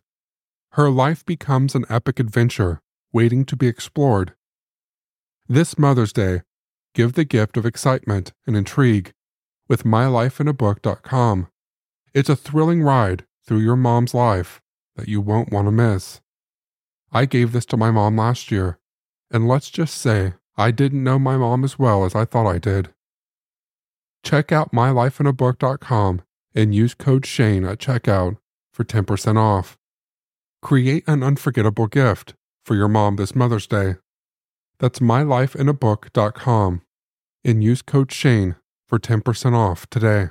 her 0.74 0.90
life 0.90 1.24
becomes 1.24 1.76
an 1.76 1.84
epic 1.88 2.18
adventure 2.18 2.80
waiting 3.12 3.44
to 3.44 3.54
be 3.54 3.68
explored. 3.68 4.34
This 5.48 5.78
Mother's 5.78 6.12
Day, 6.12 6.42
give 6.94 7.12
the 7.12 7.24
gift 7.24 7.56
of 7.56 7.64
excitement 7.64 8.32
and 8.44 8.56
intrigue 8.56 9.12
with 9.68 9.84
mylifeinabook.com. 9.84 11.46
It's 12.12 12.28
a 12.28 12.34
thrilling 12.34 12.82
ride 12.82 13.24
through 13.46 13.58
your 13.58 13.76
mom's 13.76 14.14
life 14.14 14.60
that 14.96 15.06
you 15.06 15.20
won't 15.20 15.52
want 15.52 15.68
to 15.68 15.72
miss. 15.72 16.20
I 17.12 17.26
gave 17.26 17.52
this 17.52 17.66
to 17.66 17.76
my 17.76 17.92
mom 17.92 18.16
last 18.16 18.50
year, 18.50 18.80
and 19.30 19.46
let's 19.46 19.70
just 19.70 19.96
say 19.96 20.34
I 20.56 20.72
didn't 20.72 21.04
know 21.04 21.20
my 21.20 21.36
mom 21.36 21.62
as 21.62 21.78
well 21.78 22.04
as 22.04 22.16
I 22.16 22.24
thought 22.24 22.48
I 22.48 22.58
did. 22.58 22.92
Check 24.24 24.50
out 24.50 24.72
mylifeinabook.com 24.72 26.22
and 26.52 26.74
use 26.74 26.94
code 26.94 27.26
Shane 27.26 27.64
at 27.64 27.78
checkout 27.78 28.38
for 28.72 28.82
10% 28.82 29.36
off. 29.38 29.78
Create 30.64 31.04
an 31.06 31.22
unforgettable 31.22 31.86
gift 31.86 32.32
for 32.64 32.74
your 32.74 32.88
mom 32.88 33.16
this 33.16 33.34
Mother's 33.34 33.66
Day. 33.66 33.96
That's 34.78 34.98
mylifeinabook.com 34.98 36.80
and 37.44 37.62
use 37.62 37.82
code 37.82 38.10
Shane 38.10 38.56
for 38.88 38.98
10% 38.98 39.54
off 39.54 39.86
today. 39.90 40.30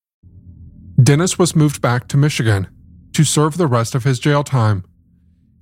Dennis 1.01 1.39
was 1.39 1.55
moved 1.55 1.81
back 1.81 2.07
to 2.09 2.17
Michigan, 2.17 2.67
to 3.13 3.23
serve 3.23 3.57
the 3.57 3.67
rest 3.67 3.95
of 3.95 4.03
his 4.03 4.19
jail 4.19 4.43
time 4.43 4.83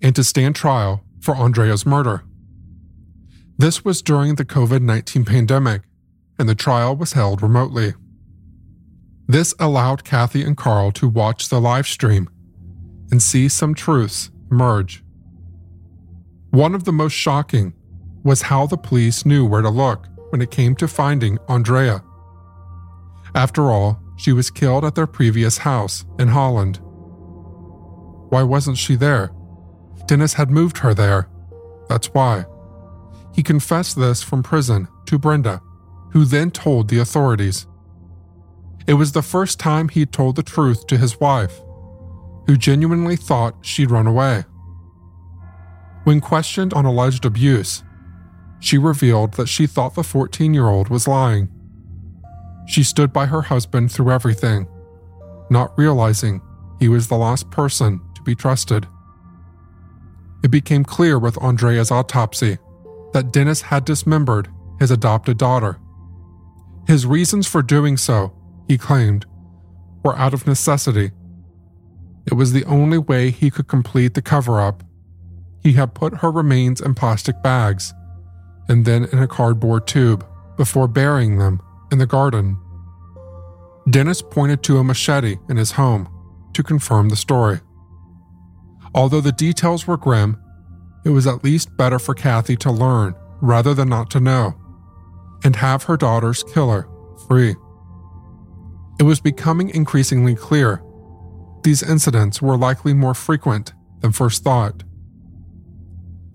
and 0.01 0.15
to 0.15 0.23
stand 0.23 0.55
trial 0.55 1.03
for 1.21 1.35
Aundria's 1.35 1.85
murder. 1.85 2.23
This 3.57 3.85
was 3.85 4.01
during 4.01 4.35
the 4.35 4.45
COVID 4.45 4.81
19 4.81 5.25
pandemic, 5.25 5.83
and 6.37 6.49
the 6.49 6.55
trial 6.55 6.95
was 6.95 7.13
held 7.13 7.41
remotely. 7.41 7.93
This 9.27 9.53
allowed 9.59 10.03
Cathy 10.03 10.43
and 10.43 10.57
Carl 10.57 10.91
to 10.93 11.07
watch 11.07 11.49
the 11.49 11.61
live 11.61 11.87
stream 11.87 12.29
and 13.11 13.21
see 13.21 13.47
some 13.47 13.75
truths 13.75 14.31
emerge. 14.49 15.03
One 16.49 16.73
of 16.73 16.85
the 16.85 16.93
most 16.93 17.13
shocking 17.13 17.73
was 18.23 18.43
how 18.43 18.65
the 18.65 18.77
police 18.77 19.25
knew 19.25 19.45
where 19.45 19.61
to 19.61 19.69
look 19.69 20.07
when 20.29 20.41
it 20.41 20.51
came 20.51 20.75
to 20.77 20.87
finding 20.87 21.37
Aundria. 21.49 22.03
After 23.35 23.69
all, 23.71 24.01
she 24.19 24.33
was 24.33 24.51
killed 24.51 24.83
at 24.83 24.95
their 24.95 25.07
previous 25.07 25.59
house 25.59 26.03
in 26.19 26.27
Holland. 26.27 26.79
Why 28.29 28.43
wasn't 28.43 28.77
she 28.77 28.95
there? 28.95 29.31
Dennis 30.07 30.33
had 30.33 30.51
moved 30.51 30.79
her 30.79 30.93
there. 30.93 31.29
That's 31.87 32.07
why. 32.07 32.45
He 33.33 33.41
confessed 33.41 33.97
this 33.97 34.21
from 34.21 34.43
prison 34.43 34.89
to 35.05 35.17
Brenda, 35.17 35.61
who 36.11 36.25
then 36.25 36.51
told 36.51 36.89
the 36.89 36.99
authorities. 36.99 37.65
It 38.87 38.95
was 38.95 39.13
the 39.13 39.21
first 39.21 39.57
time 39.57 39.87
he'd 39.87 40.11
told 40.11 40.35
the 40.35 40.43
truth 40.43 40.85
to 40.87 40.97
his 40.97 41.17
wife, 41.21 41.61
who 42.45 42.57
genuinely 42.57 43.15
thought 43.15 43.55
she'd 43.65 43.89
run 43.89 44.05
away. 44.05 44.43
When 46.03 46.19
questioned 46.19 46.73
on 46.73 46.85
alleged 46.85 47.23
abuse, 47.23 47.83
she 48.59 48.77
revealed 48.77 49.35
that 49.35 49.47
she 49.47 49.65
thought 49.65 49.95
the 49.95 50.03
14 50.03 50.53
year 50.53 50.67
old 50.67 50.89
was 50.89 51.07
lying. 51.07 51.49
She 52.69 52.83
stood 52.83 53.11
by 53.11 53.25
her 53.25 53.41
husband 53.41 53.91
through 53.91 54.11
everything, 54.11 54.67
not 55.49 55.75
realizing 55.75 56.39
he 56.79 56.87
was 56.87 57.07
the 57.07 57.17
last 57.17 57.49
person 57.49 57.99
to 58.13 58.21
be 58.21 58.35
trusted. 58.35 58.85
It 60.43 60.51
became 60.51 60.85
clear 60.85 61.17
with 61.17 61.41
Aundria's 61.41 61.89
autopsy 61.89 62.59
that 63.13 63.31
Dennis 63.31 63.61
had 63.61 63.85
dismembered 63.85 64.49
his 64.79 64.91
adopted 64.91 65.39
daughter. 65.39 65.79
His 66.85 67.07
reasons 67.07 67.47
for 67.47 67.63
doing 67.63 67.97
so, 67.97 68.33
he 68.67 68.77
claimed, 68.77 69.25
were 70.03 70.15
out 70.15 70.35
of 70.35 70.45
necessity. 70.45 71.09
It 72.27 72.35
was 72.35 72.53
the 72.53 72.65
only 72.65 72.99
way 72.99 73.31
he 73.31 73.49
could 73.49 73.67
complete 73.67 74.13
the 74.13 74.21
cover 74.21 74.61
up. 74.61 74.83
He 75.63 75.73
had 75.73 75.95
put 75.95 76.17
her 76.17 76.29
remains 76.29 76.81
in 76.81 76.93
plastic 76.93 77.41
bags 77.41 77.95
and 78.67 78.85
then 78.85 79.05
in 79.05 79.17
a 79.17 79.27
cardboard 79.27 79.87
tube 79.87 80.23
before 80.55 80.87
burying 80.87 81.39
them 81.39 81.63
in 81.91 81.97
the 81.97 82.05
garden. 82.05 82.57
Dennis 83.89 84.21
pointed 84.21 84.63
to 84.63 84.77
a 84.77 84.83
machete 84.83 85.37
in 85.49 85.57
his 85.57 85.71
home 85.71 86.07
to 86.53 86.63
confirm 86.63 87.09
the 87.09 87.15
story. 87.15 87.59
Although 88.93 89.21
the 89.21 89.31
details 89.31 89.87
were 89.87 89.97
grim, 89.97 90.37
it 91.05 91.09
was 91.09 91.27
at 91.27 91.43
least 91.43 91.75
better 91.77 91.99
for 91.99 92.13
Cathy 92.13 92.55
to 92.57 92.71
learn 92.71 93.15
rather 93.41 93.73
than 93.73 93.89
not 93.89 94.09
to 94.11 94.19
know, 94.19 94.55
and 95.43 95.55
have 95.55 95.83
her 95.83 95.97
daughter's 95.97 96.43
killer 96.43 96.87
free. 97.27 97.55
It 98.99 99.03
was 99.03 99.21
becoming 99.21 99.69
increasingly 99.69 100.35
clear 100.35 100.83
these 101.63 101.83
incidents 101.83 102.41
were 102.41 102.57
likely 102.57 102.93
more 102.93 103.13
frequent 103.13 103.73
than 104.01 104.11
first 104.11 104.43
thought. 104.43 104.83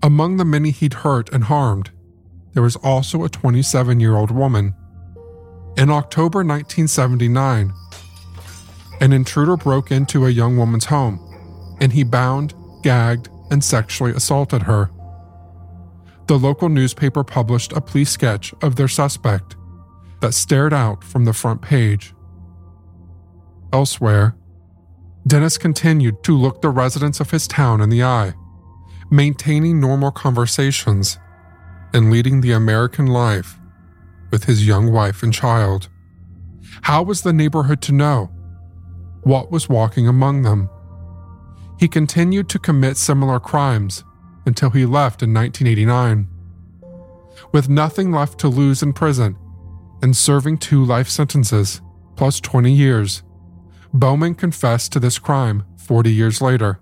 Among 0.03 0.37
the 0.37 0.45
many 0.45 0.71
he'd 0.71 0.93
hurt 0.93 1.31
and 1.31 1.45
harmed, 1.45 1.91
there 2.53 2.63
was 2.63 2.75
also 2.77 3.23
a 3.23 3.29
27 3.29 3.99
year 3.99 4.15
old 4.15 4.31
woman. 4.31 4.73
In 5.77 5.89
October 5.89 6.39
1979, 6.39 7.73
an 9.01 9.11
intruder 9.11 9.57
broke 9.57 9.91
into 9.91 10.25
a 10.25 10.29
young 10.29 10.55
woman's 10.55 10.85
home 10.85 11.19
and 11.81 11.91
he 11.91 12.03
bound, 12.03 12.53
gagged, 12.81 13.27
and 13.51 13.61
sexually 13.61 14.11
assaulted 14.11 14.63
her. 14.63 14.89
The 16.27 16.39
local 16.39 16.69
newspaper 16.69 17.25
published 17.25 17.73
a 17.73 17.81
police 17.81 18.09
sketch 18.09 18.53
of 18.61 18.77
their 18.77 18.87
suspect 18.87 19.57
that 20.21 20.33
stared 20.33 20.73
out 20.73 21.03
from 21.03 21.25
the 21.25 21.33
front 21.33 21.61
page. 21.61 22.13
Elsewhere, 23.73 24.35
Dennis 25.27 25.57
continued 25.57 26.23
to 26.23 26.37
look 26.37 26.61
the 26.61 26.69
residents 26.69 27.19
of 27.19 27.31
his 27.31 27.47
town 27.47 27.81
in 27.81 27.89
the 27.89 28.03
eye, 28.03 28.33
maintaining 29.11 29.81
normal 29.81 30.11
conversations 30.11 31.19
and 31.93 32.09
leading 32.09 32.39
the 32.39 32.53
American 32.53 33.07
life 33.07 33.59
with 34.35 34.43
his 34.43 34.67
young 34.67 34.91
wife 34.91 35.23
and 35.23 35.33
child. 35.33 35.87
How 36.81 37.01
was 37.01 37.21
the 37.21 37.31
neighborhood 37.31 37.81
to 37.83 37.93
know 37.93 38.29
what 39.23 39.49
was 39.49 39.69
walking 39.69 40.09
among 40.09 40.41
them? 40.41 40.69
He 41.79 41.87
continued 41.87 42.49
to 42.49 42.59
commit 42.59 42.97
similar 42.97 43.39
crimes 43.39 44.03
until 44.45 44.71
he 44.71 44.85
left 44.85 45.23
in 45.23 45.33
1989. 45.33 46.27
With 47.53 47.69
nothing 47.69 48.11
left 48.11 48.37
to 48.39 48.49
lose 48.49 48.83
in 48.83 48.91
prison 48.91 49.37
and 50.01 50.13
serving 50.13 50.57
two 50.57 50.83
life 50.83 51.07
sentences 51.07 51.79
plus 52.17 52.41
20 52.41 52.73
years, 52.73 53.23
Bowman 53.93 54.35
confessed 54.35 54.91
to 54.91 54.99
this 54.99 55.17
crime 55.17 55.63
40 55.77 56.11
years 56.11 56.41
later. 56.41 56.81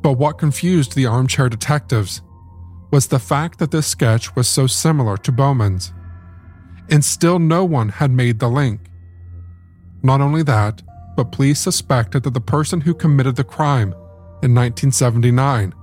But 0.00 0.14
what 0.14 0.38
confused 0.38 0.94
the 0.94 1.04
armchair 1.04 1.50
detectives 1.50 2.22
was 2.92 3.06
the 3.06 3.18
fact 3.18 3.58
that 3.58 3.70
this 3.70 3.86
sketch 3.86 4.36
was 4.36 4.46
so 4.46 4.66
similar 4.66 5.16
to 5.16 5.32
Bowman's, 5.32 5.92
and 6.90 7.02
still 7.02 7.38
no 7.38 7.64
one 7.64 7.88
had 7.88 8.10
made 8.10 8.38
the 8.38 8.48
link. 8.48 8.80
Not 10.02 10.20
only 10.20 10.42
that, 10.42 10.82
but 11.16 11.32
police 11.32 11.58
suspected 11.58 12.22
that 12.22 12.34
the 12.34 12.40
person 12.40 12.82
who 12.82 12.92
committed 12.92 13.36
the 13.36 13.44
crime 13.44 13.92
in 14.42 14.54
1979 14.54 15.74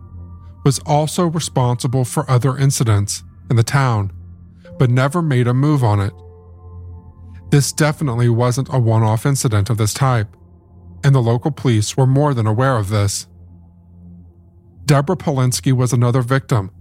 was 0.63 0.79
also 0.85 1.25
responsible 1.25 2.05
for 2.05 2.29
other 2.29 2.55
incidents 2.57 3.23
in 3.49 3.55
the 3.55 3.63
town, 3.63 4.11
but 4.77 4.91
never 4.91 5.21
made 5.21 5.47
a 5.47 5.53
move 5.53 5.83
on 5.83 5.99
it. 5.99 6.13
This 7.49 7.71
definitely 7.71 8.29
wasn't 8.29 8.71
a 8.71 8.77
one 8.77 9.01
off 9.01 9.25
incident 9.25 9.71
of 9.71 9.77
this 9.77 9.95
type, 9.95 10.27
and 11.03 11.15
the 11.15 11.21
local 11.21 11.49
police 11.49 11.97
were 11.97 12.05
more 12.05 12.35
than 12.35 12.45
aware 12.45 12.77
of 12.77 12.89
this. 12.89 13.25
Deborah 14.85 15.17
Polinsky 15.17 15.71
was 15.71 15.91
another 15.91 16.21
victim 16.21 16.71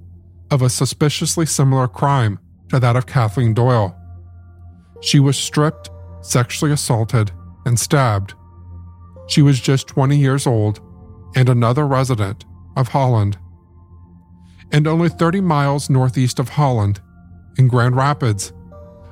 of 0.50 0.62
a 0.62 0.70
suspiciously 0.70 1.46
similar 1.46 1.88
crime 1.88 2.38
to 2.68 2.78
that 2.80 2.96
of 2.96 3.06
Kathleen 3.06 3.54
Doyle. 3.54 3.96
She 5.00 5.20
was 5.20 5.36
stripped, 5.36 5.90
sexually 6.20 6.72
assaulted, 6.72 7.30
and 7.64 7.78
stabbed. 7.78 8.34
She 9.28 9.42
was 9.42 9.60
just 9.60 9.88
20 9.88 10.16
years 10.16 10.46
old 10.46 10.80
and 11.36 11.48
another 11.48 11.86
resident 11.86 12.44
of 12.76 12.88
Holland. 12.88 13.38
And 14.72 14.86
only 14.86 15.08
30 15.08 15.40
miles 15.40 15.88
northeast 15.88 16.38
of 16.38 16.50
Holland, 16.50 17.00
in 17.58 17.68
Grand 17.68 17.96
Rapids, 17.96 18.52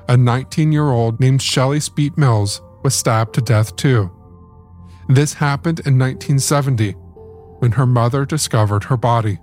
a 0.07 0.15
19 0.15 0.71
year 0.71 0.89
old 0.89 1.19
named 1.19 1.41
Shelley 1.41 1.79
Speet 1.79 2.17
Mills 2.17 2.61
was 2.83 2.95
stabbed 2.95 3.35
to 3.35 3.41
death 3.41 3.75
too. 3.75 4.11
This 5.09 5.33
happened 5.33 5.79
in 5.81 5.99
1970 5.99 6.91
when 7.59 7.71
her 7.73 7.85
mother 7.85 8.25
discovered 8.25 8.85
her 8.85 8.97
body. 8.97 9.39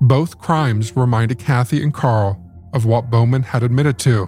Both 0.00 0.38
crimes 0.38 0.96
reminded 0.96 1.38
Cathy 1.38 1.82
and 1.82 1.92
Carl 1.92 2.40
of 2.72 2.84
what 2.84 3.10
Bowman 3.10 3.42
had 3.42 3.62
admitted 3.62 3.98
to, 4.00 4.24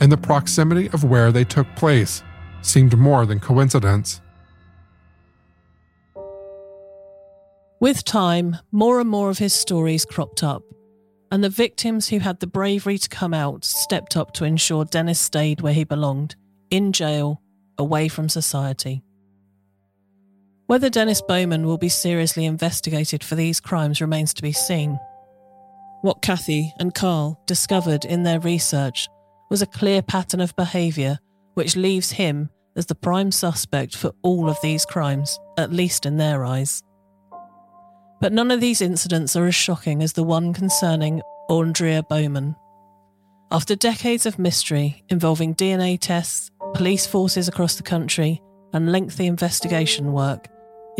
and 0.00 0.12
the 0.12 0.16
proximity 0.16 0.88
of 0.90 1.04
where 1.04 1.32
they 1.32 1.44
took 1.44 1.66
place 1.74 2.22
seemed 2.62 2.96
more 2.98 3.24
than 3.24 3.40
coincidence. 3.40 4.20
With 7.80 8.04
time, 8.04 8.58
more 8.72 9.00
and 9.00 9.08
more 9.08 9.30
of 9.30 9.38
his 9.38 9.54
stories 9.54 10.04
cropped 10.04 10.42
up, 10.42 10.62
and 11.32 11.42
the 11.42 11.48
victims 11.48 12.08
who 12.08 12.18
had 12.18 12.40
the 12.40 12.46
bravery 12.46 12.98
to 12.98 13.08
come 13.08 13.32
out 13.32 13.64
stepped 13.64 14.18
up 14.18 14.32
to 14.34 14.44
ensure 14.44 14.84
Dennis 14.84 15.18
stayed 15.18 15.62
where 15.62 15.72
he 15.72 15.84
belonged, 15.84 16.36
in 16.70 16.92
jail, 16.92 17.40
away 17.78 18.08
from 18.08 18.28
society. 18.28 19.02
Whether 20.70 20.88
Dennis 20.88 21.20
Bowman 21.20 21.66
will 21.66 21.78
be 21.78 21.88
seriously 21.88 22.44
investigated 22.44 23.24
for 23.24 23.34
these 23.34 23.58
crimes 23.58 24.00
remains 24.00 24.32
to 24.34 24.40
be 24.40 24.52
seen. 24.52 25.00
What 26.02 26.22
Cathy 26.22 26.72
and 26.78 26.94
Carl 26.94 27.42
discovered 27.44 28.04
in 28.04 28.22
their 28.22 28.38
research 28.38 29.08
was 29.50 29.62
a 29.62 29.66
clear 29.66 30.00
pattern 30.00 30.40
of 30.40 30.54
behaviour 30.54 31.18
which 31.54 31.74
leaves 31.74 32.12
him 32.12 32.50
as 32.76 32.86
the 32.86 32.94
prime 32.94 33.32
suspect 33.32 33.96
for 33.96 34.12
all 34.22 34.48
of 34.48 34.60
these 34.62 34.86
crimes, 34.86 35.40
at 35.58 35.72
least 35.72 36.06
in 36.06 36.18
their 36.18 36.44
eyes. 36.44 36.84
But 38.20 38.32
none 38.32 38.52
of 38.52 38.60
these 38.60 38.80
incidents 38.80 39.34
are 39.34 39.46
as 39.46 39.56
shocking 39.56 40.04
as 40.04 40.12
the 40.12 40.22
one 40.22 40.54
concerning 40.54 41.20
Aundria 41.50 42.06
Bowman. 42.08 42.54
After 43.50 43.74
decades 43.74 44.24
of 44.24 44.38
mystery 44.38 45.02
involving 45.08 45.56
DNA 45.56 45.98
tests, 45.98 46.52
police 46.74 47.08
forces 47.08 47.48
across 47.48 47.74
the 47.74 47.82
country, 47.82 48.40
and 48.72 48.92
lengthy 48.92 49.26
investigation 49.26 50.12
work, 50.12 50.46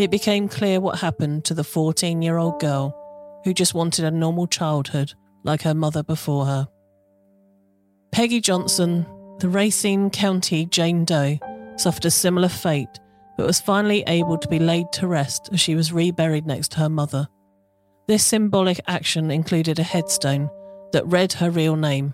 it 0.01 0.11
became 0.11 0.47
clear 0.47 0.79
what 0.79 0.99
happened 0.99 1.45
to 1.45 1.53
the 1.53 1.63
14 1.63 2.21
year 2.21 2.37
old 2.37 2.59
girl 2.59 2.97
who 3.43 3.53
just 3.53 3.73
wanted 3.73 4.05
a 4.05 4.11
normal 4.11 4.47
childhood 4.47 5.13
like 5.43 5.61
her 5.61 5.73
mother 5.73 6.03
before 6.03 6.45
her. 6.45 6.67
Peggy 8.11 8.41
Johnson, 8.41 9.05
the 9.39 9.49
Racine 9.49 10.09
County 10.09 10.65
Jane 10.65 11.05
Doe, 11.05 11.39
suffered 11.77 12.05
a 12.05 12.11
similar 12.11 12.49
fate 12.49 12.99
but 13.37 13.47
was 13.47 13.59
finally 13.59 14.03
able 14.05 14.37
to 14.37 14.47
be 14.47 14.59
laid 14.59 14.91
to 14.91 15.07
rest 15.07 15.49
as 15.51 15.59
she 15.59 15.73
was 15.73 15.91
reburied 15.91 16.45
next 16.45 16.71
to 16.71 16.79
her 16.79 16.89
mother. 16.89 17.27
This 18.07 18.23
symbolic 18.23 18.79
action 18.87 19.31
included 19.31 19.79
a 19.79 19.83
headstone 19.83 20.49
that 20.91 21.07
read 21.07 21.33
her 21.33 21.49
real 21.49 21.75
name. 21.75 22.13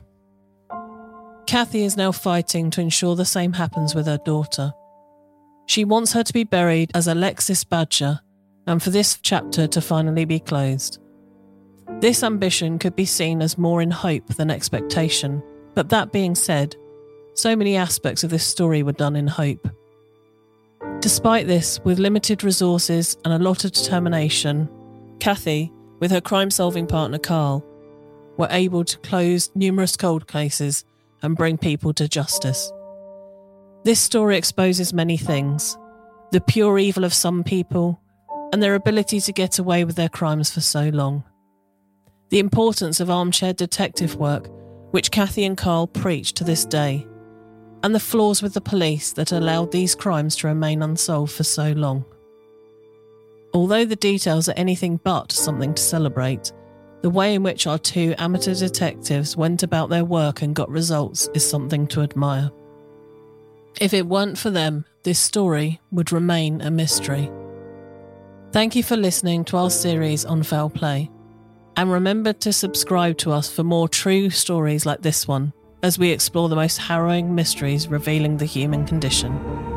Cathy 1.45 1.83
is 1.83 1.97
now 1.97 2.13
fighting 2.13 2.69
to 2.71 2.81
ensure 2.81 3.15
the 3.15 3.25
same 3.25 3.53
happens 3.53 3.95
with 3.95 4.05
her 4.05 4.19
daughter. 4.23 4.71
She 5.67 5.83
wants 5.83 6.13
her 6.13 6.23
to 6.23 6.33
be 6.33 6.45
buried 6.45 6.91
as 6.95 7.07
Alexis 7.07 7.63
Badger 7.65 8.21
and 8.65 8.81
for 8.81 8.89
this 8.89 9.19
chapter 9.21 9.67
to 9.67 9.81
finally 9.81 10.25
be 10.25 10.39
closed. 10.39 10.99
This 11.99 12.23
ambition 12.23 12.79
could 12.79 12.95
be 12.95 13.05
seen 13.05 13.41
as 13.41 13.57
more 13.57 13.81
in 13.81 13.91
hope 13.91 14.27
than 14.35 14.49
expectation, 14.49 15.43
but 15.75 15.89
that 15.89 16.13
being 16.13 16.35
said, 16.35 16.75
so 17.33 17.55
many 17.55 17.75
aspects 17.75 18.23
of 18.23 18.29
this 18.29 18.45
story 18.45 18.81
were 18.81 18.93
done 18.93 19.15
in 19.15 19.27
hope. 19.27 19.69
Despite 21.01 21.47
this, 21.47 21.79
with 21.83 21.99
limited 21.99 22.43
resources 22.43 23.17
and 23.25 23.33
a 23.33 23.43
lot 23.43 23.65
of 23.65 23.73
determination, 23.73 24.69
Cathy, 25.19 25.71
with 25.99 26.11
her 26.11 26.21
crime 26.21 26.49
solving 26.49 26.87
partner 26.87 27.19
Carl, 27.19 27.65
were 28.37 28.47
able 28.51 28.85
to 28.85 28.97
close 28.99 29.51
numerous 29.53 29.97
cold 29.97 30.27
cases 30.27 30.85
and 31.21 31.35
bring 31.35 31.57
people 31.57 31.93
to 31.93 32.07
justice. 32.07 32.71
This 33.87 34.01
story 34.01 34.35
exposes 34.35 34.91
many 34.91 35.15
things 35.15 35.77
the 36.33 36.41
pure 36.41 36.77
evil 36.77 37.05
of 37.05 37.13
some 37.13 37.41
people 37.41 38.01
and 38.51 38.61
their 38.61 38.75
ability 38.75 39.21
to 39.21 39.31
get 39.31 39.59
away 39.59 39.85
with 39.85 39.95
their 39.95 40.09
crimes 40.09 40.51
for 40.51 40.59
so 40.59 40.89
long. 40.89 41.23
The 42.27 42.39
importance 42.39 42.99
of 42.99 43.09
armchair 43.09 43.53
detective 43.53 44.17
work, 44.17 44.49
which 44.91 45.09
Cathy 45.09 45.45
and 45.45 45.57
Carl 45.57 45.87
preach 45.87 46.33
to 46.33 46.43
this 46.43 46.65
day, 46.65 47.07
and 47.81 47.95
the 47.95 47.99
flaws 48.01 48.41
with 48.41 48.53
the 48.53 48.59
police 48.59 49.13
that 49.13 49.31
allowed 49.31 49.71
these 49.71 49.95
crimes 49.95 50.35
to 50.35 50.47
remain 50.47 50.81
unsolved 50.81 51.31
for 51.31 51.45
so 51.45 51.71
long. 51.71 52.03
Although 53.53 53.85
the 53.85 53.95
details 53.95 54.49
are 54.49 54.57
anything 54.57 54.99
but 55.01 55.31
something 55.31 55.73
to 55.73 55.81
celebrate, 55.81 56.51
the 57.03 57.09
way 57.09 57.35
in 57.35 57.41
which 57.41 57.67
our 57.67 57.79
two 57.79 58.15
amateur 58.17 58.53
detectives 58.53 59.37
went 59.37 59.63
about 59.63 59.89
their 59.89 60.03
work 60.03 60.41
and 60.41 60.53
got 60.53 60.69
results 60.69 61.29
is 61.33 61.49
something 61.49 61.87
to 61.87 62.01
admire. 62.01 62.51
If 63.79 63.93
it 63.93 64.07
weren't 64.07 64.39
for 64.39 64.49
them, 64.49 64.85
this 65.03 65.19
story 65.19 65.79
would 65.91 66.11
remain 66.11 66.61
a 66.61 66.71
mystery. 66.71 67.29
Thank 68.51 68.75
you 68.75 68.81
for 68.81 68.97
listening 68.97 69.45
to 69.45 69.57
our 69.57 69.69
series 69.69 70.25
on 70.25 70.41
foul 70.41 70.69
play. 70.69 71.11
And 71.75 71.91
remember 71.91 72.33
to 72.33 72.51
subscribe 72.51 73.19
to 73.19 73.31
us 73.31 73.51
for 73.51 73.63
more 73.63 73.87
true 73.87 74.31
stories 74.31 74.87
like 74.87 75.03
this 75.03 75.27
one 75.27 75.53
as 75.83 75.99
we 75.99 76.09
explore 76.09 76.49
the 76.49 76.55
most 76.55 76.77
harrowing 76.77 77.35
mysteries 77.35 77.87
revealing 77.87 78.37
the 78.37 78.45
human 78.45 78.83
condition. 78.83 79.76